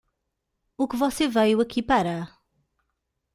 O 0.79 0.87
que 0.87 0.97
você 0.97 1.27
veio 1.27 1.61
aqui 1.61 1.79
para? 1.79 2.35